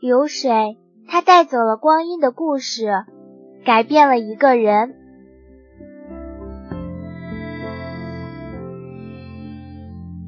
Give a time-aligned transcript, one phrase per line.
[0.00, 0.78] 流水，
[1.08, 3.04] 它带走了光阴的故事，
[3.64, 4.94] 改变了一个人。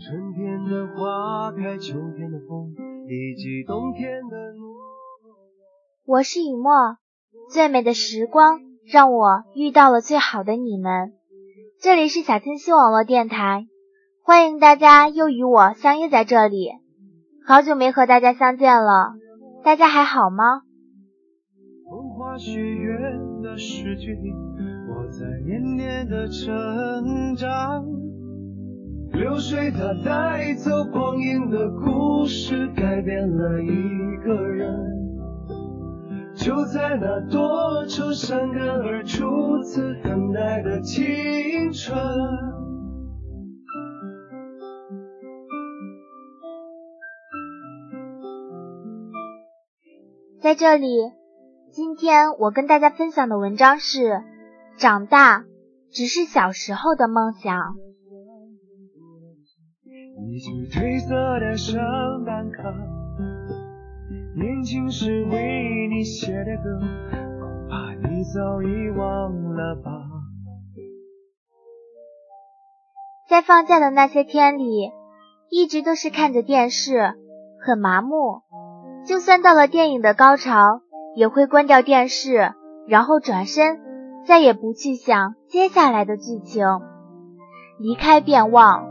[0.00, 2.72] 春天的花开，秋天的风，
[3.08, 4.54] 以及冬天的
[6.06, 6.96] 我是雨墨，
[7.50, 8.60] 最美的时光
[8.90, 11.12] 让我遇到了最好的你们。
[11.78, 13.66] 这里是小清新网络电台，
[14.24, 16.70] 欢迎大家又与我相约在这里。
[17.46, 19.12] 好久没和大家相见了，
[19.64, 20.62] 大家还好吗？
[21.90, 22.98] 风花雪月
[23.42, 24.32] 的诗句里，
[24.88, 27.84] 我在年年的成长。
[29.12, 34.74] 流水它带走光阴的故事，改变了一个人。
[36.34, 41.98] 就在那多愁善感而初次等待的青春。
[50.48, 51.12] 在这里，
[51.72, 54.22] 今天我跟大家分享的文章是：
[54.78, 55.44] 长大
[55.90, 57.74] 只是小时候的梦想。
[60.26, 61.76] 一起褪色的圣
[62.24, 62.62] 诞卡，
[64.38, 66.80] 年轻时为你写的歌，
[67.40, 69.90] 恐怕你早已忘了吧。
[73.28, 74.92] 在放假的那些天里，
[75.50, 77.12] 一直都是看着电视，
[77.66, 78.47] 很麻木。
[79.08, 80.82] 就算到了电影的高潮，
[81.14, 82.52] 也会关掉电视，
[82.86, 83.80] 然后转身，
[84.26, 86.66] 再也不去想接下来的剧情，
[87.78, 88.86] 离开便忘。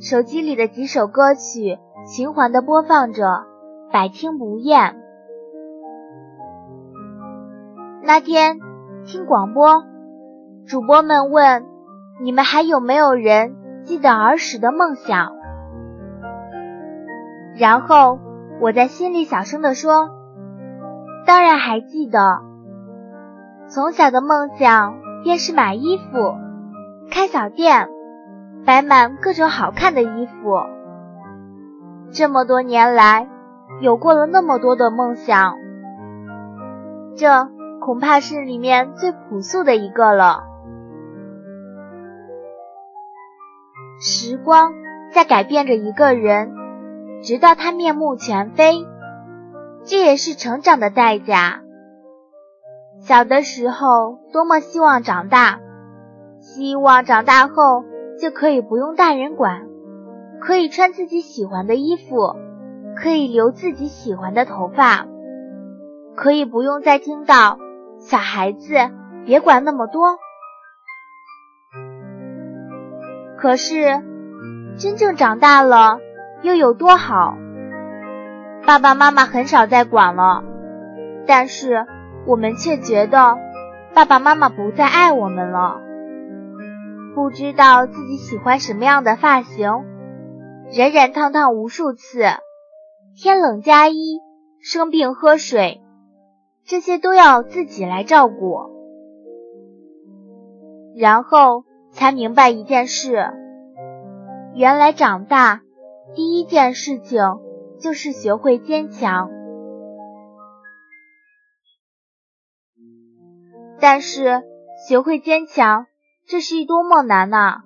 [0.00, 1.76] 手机里的几首歌曲
[2.06, 3.44] 循环的播放着，
[3.92, 4.96] 百听不厌。
[8.04, 8.58] 那天
[9.04, 9.84] 听广播，
[10.66, 11.66] 主播们问
[12.24, 13.54] ：“你们还有没有人
[13.84, 15.36] 记得儿时的梦想？”
[17.58, 18.18] 然后
[18.60, 20.10] 我在心里小声地说
[21.26, 22.42] ：“当然还记得。
[23.68, 26.36] 从小的梦想便是买衣服，
[27.10, 27.90] 开小店。”
[28.66, 30.58] 摆满各种好看的衣服。
[32.10, 33.28] 这么多年来，
[33.80, 35.54] 有过了那么多的梦想，
[37.16, 37.48] 这
[37.80, 40.42] 恐怕是里面最朴素的一个了。
[44.00, 44.72] 时光
[45.12, 46.52] 在改变着一个人，
[47.22, 48.86] 直到他面目全非，
[49.84, 51.62] 这也是成长的代价。
[53.00, 55.60] 小的时候，多么希望长大，
[56.40, 57.84] 希望长大后。
[58.18, 59.66] 就可以不用大人管，
[60.40, 62.34] 可以穿自己喜欢的衣服，
[62.96, 65.06] 可以留自己喜欢的头发，
[66.16, 67.58] 可以不用再听到
[68.00, 68.74] “小孩子
[69.26, 70.16] 别管那么多”。
[73.36, 74.02] 可是，
[74.78, 75.98] 真正长大了
[76.46, 77.36] 又有多好？
[78.64, 80.44] 爸爸妈妈很少再管了，
[81.26, 81.84] 但是
[82.24, 83.36] 我们却觉得
[83.92, 85.80] 爸爸妈妈不再爱我们了。
[87.16, 89.68] 不知道自己喜欢什么样的发型，
[90.72, 92.22] 染染烫烫无数次，
[93.16, 94.20] 天冷加衣，
[94.62, 95.82] 生病喝水，
[96.64, 98.70] 这些都要自己来照顾。
[100.96, 103.32] 然后才明白一件事：
[104.54, 105.62] 原来长大
[106.16, 107.20] 第一件事情
[107.78, 109.30] 就是学会坚强。
[113.78, 114.42] 但是
[114.88, 115.86] 学会坚强。
[116.28, 117.62] 这是一多么难呐！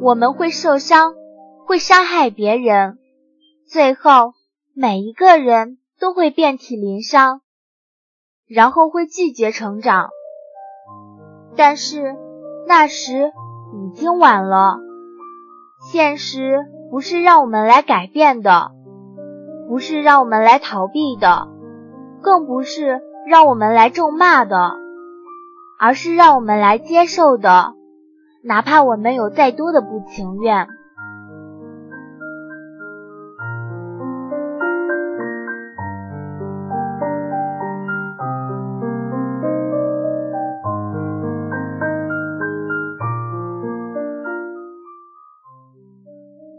[0.00, 1.16] 我们会受伤，
[1.66, 2.98] 会伤害别人，
[3.66, 4.34] 最后
[4.72, 7.40] 每一个人都会遍体鳞伤，
[8.46, 10.10] 然后会拒绝成长。
[11.56, 12.14] 但是
[12.68, 13.32] 那时
[13.74, 14.78] 已经晚了。
[15.90, 16.60] 现实
[16.92, 18.72] 不是让我们来改变的，
[19.66, 21.48] 不是让我们来逃避的，
[22.20, 24.74] 更不是让我们来咒骂的。
[25.80, 27.72] 而是让我们来接受的，
[28.44, 30.68] 哪怕我们有再多的不情愿。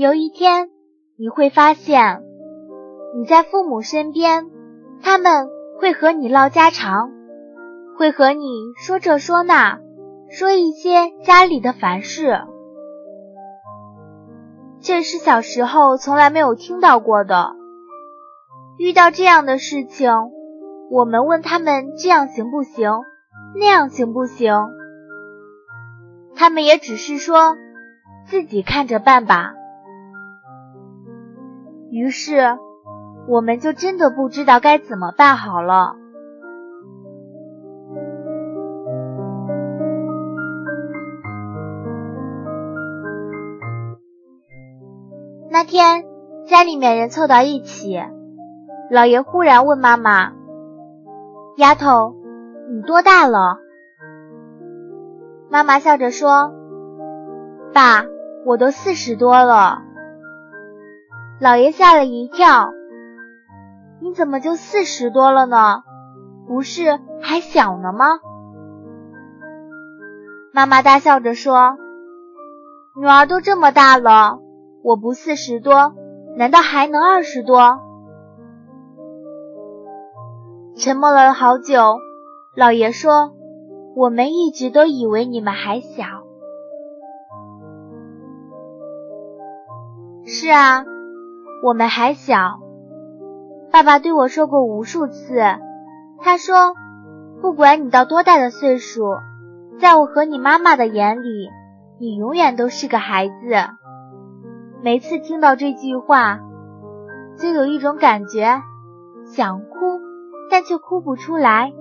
[0.00, 0.70] 有一天，
[1.16, 2.22] 你会发现，
[3.16, 4.46] 你在父母身边，
[5.02, 5.48] 他们
[5.80, 7.10] 会和你唠家常。
[7.96, 8.46] 会和你
[8.76, 9.80] 说这说那，
[10.30, 12.42] 说一些家里的烦事，
[14.80, 17.56] 这是小时候从来没有听到过的。
[18.78, 20.12] 遇到这样的事情，
[20.92, 22.88] 我们问他们这样行不行，
[23.56, 24.54] 那样行不行，
[26.36, 27.56] 他们也只是说
[28.26, 29.54] 自己看着办吧。
[31.90, 32.58] 于是，
[33.26, 35.96] 我们就真的不知道该怎么办好了。
[45.50, 46.04] 那天
[46.46, 47.98] 家里面人凑到一起，
[48.90, 50.32] 老爷忽然问妈妈
[51.56, 52.14] ：“丫头，
[52.70, 53.58] 你多大了？”
[55.50, 56.52] 妈妈笑着说
[57.72, 58.04] ：“爸，
[58.44, 59.84] 我都四十多了。”
[61.40, 62.72] 老爷吓了一跳
[64.00, 65.84] ：“你怎么就四十多了呢？
[66.46, 68.20] 不是还小呢吗？”
[70.52, 71.76] 妈妈大笑着说
[72.96, 74.40] ：“女儿都这么大了，
[74.82, 75.94] 我不四十多，
[76.36, 77.80] 难道还能二十多？”
[80.76, 81.98] 沉默了好久，
[82.54, 83.34] 老爷说。
[83.96, 86.04] 我们一直都以为你们还小。
[90.24, 90.84] 是啊，
[91.62, 92.60] 我们还小。
[93.70, 95.40] 爸爸对我说过无数次，
[96.20, 96.74] 他说，
[97.40, 99.02] 不管你到多大的岁数，
[99.80, 101.50] 在我和你妈妈的眼里，
[102.00, 103.34] 你永远都是个孩子。
[104.82, 106.40] 每次听到这句话，
[107.36, 108.62] 就有一种感觉，
[109.26, 110.00] 想哭，
[110.50, 111.72] 但却哭不出来。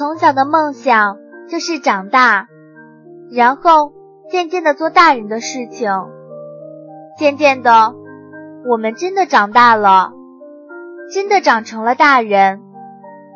[0.00, 1.18] 从小的梦想
[1.50, 2.48] 就是长大，
[3.30, 3.92] 然后
[4.30, 5.92] 渐渐的做大人的事情。
[7.18, 7.94] 渐渐的，
[8.66, 10.14] 我们真的长大了，
[11.12, 12.62] 真的长成了大人，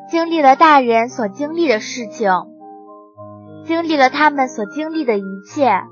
[0.08, 2.30] 经历了大人所经历的事情，
[3.66, 5.82] 经历了他们所经历的一切。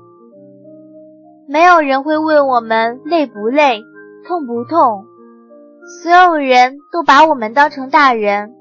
[1.47, 3.83] 没有人会问我们累不累、
[4.27, 5.05] 痛不痛，
[6.01, 8.55] 所有人都把我们当成大人，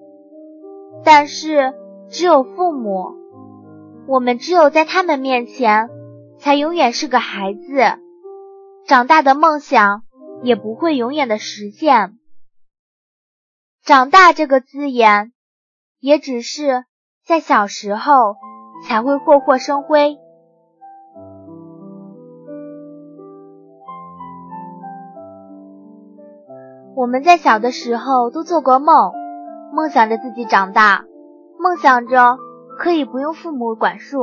[1.07, 1.73] 但是。
[2.13, 3.17] 只有父母，
[4.07, 5.89] 我们只有在他们面前，
[6.39, 7.99] 才永远是个孩子，
[8.87, 10.03] 长大的梦想
[10.43, 12.19] 也不会永远的实现。
[13.83, 15.33] 长大这个字眼，
[16.01, 16.85] 也只是
[17.27, 18.37] 在小时候
[18.87, 20.19] 才会霍霍生辉。
[26.95, 29.15] 我们在小的时候都做过梦，
[29.73, 31.07] 梦想着自己长大。
[31.63, 32.39] 梦想着
[32.77, 34.19] 可以不用父母管束，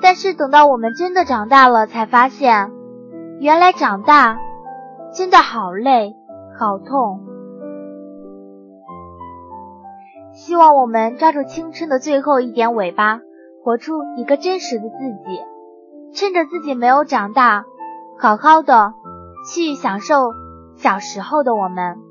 [0.00, 2.70] 但是等到我们真的长大了，才发现，
[3.40, 4.38] 原来长大
[5.12, 6.14] 真的好累，
[6.56, 7.26] 好痛。
[10.32, 13.20] 希望我们抓住青春的最后一点尾巴，
[13.64, 14.94] 活出一个真实的自
[15.26, 15.40] 己，
[16.14, 17.64] 趁着自己没有长大，
[18.16, 18.94] 好好的
[19.52, 20.30] 去享受
[20.76, 22.09] 小时候的我们。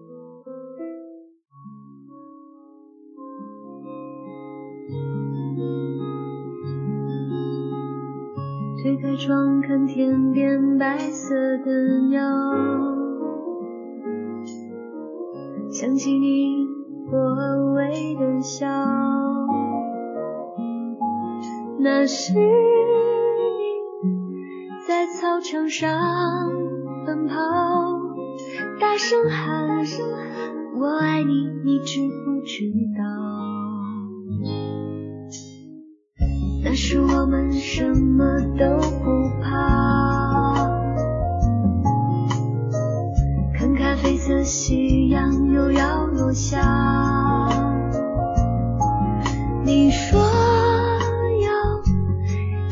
[8.90, 12.24] 推开窗看天边白色的鸟，
[15.70, 16.66] 想起你
[17.12, 17.20] 微
[17.76, 18.68] 微的笑，
[21.80, 22.42] 那是你
[24.88, 25.92] 在操场上
[27.06, 27.36] 奔跑，
[28.82, 29.86] 大声喊
[30.80, 32.64] 我爱你，你知不知
[32.98, 33.59] 道？
[36.62, 38.66] 那时我们什么都
[39.00, 40.68] 不怕，
[43.54, 47.48] 看咖啡色夕阳又要落下。
[49.64, 50.28] 你说要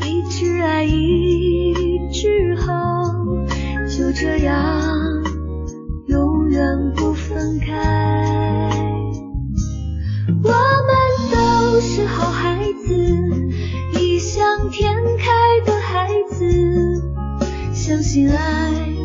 [0.06, 3.02] 一直爱一直好，
[3.88, 5.24] 就这样
[6.06, 8.17] 永远不分开。
[17.88, 18.97] 相信爱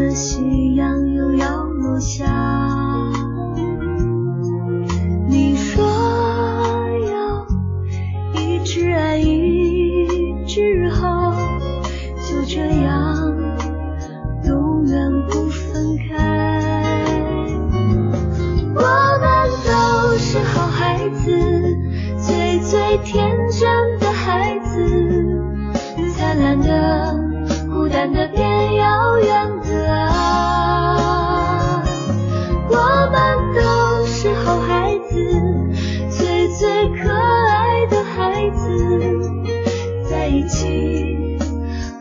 [0.00, 2.39] 的夕阳又要落下。
[40.30, 40.64] 一起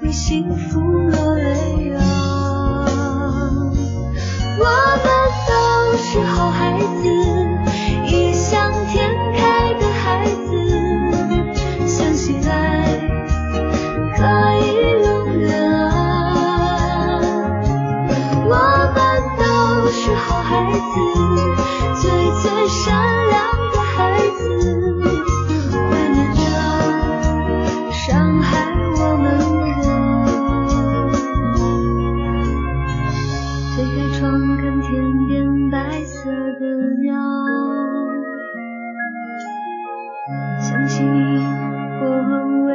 [0.04, 2.86] 为幸福落泪啊！
[4.60, 4.66] 我
[5.04, 5.08] 们
[5.48, 7.10] 都是好孩子，
[8.06, 12.86] 异想天开的孩子，相信爱
[14.16, 14.24] 可
[14.64, 14.68] 以
[15.04, 15.50] 永远
[15.90, 17.20] 啊！
[18.46, 18.54] 我
[18.94, 18.98] 们
[19.40, 19.44] 都
[19.90, 20.78] 是好孩子，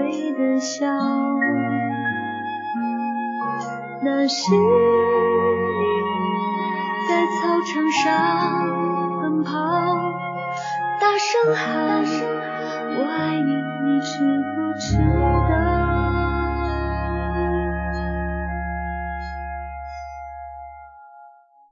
[0.05, 0.87] 微的笑，
[4.03, 4.59] 那是你
[7.09, 7.33] 在操
[7.63, 8.03] 场上
[9.23, 9.53] 奔跑，
[11.01, 12.05] 大声喊
[12.97, 13.51] 我爱你，
[13.85, 14.13] 你知
[14.55, 14.85] 不知
[15.49, 15.94] 道？